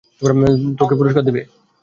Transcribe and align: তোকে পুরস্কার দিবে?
তোকে 0.79 0.93
পুরস্কার 0.99 1.23
দিবে? 1.27 1.41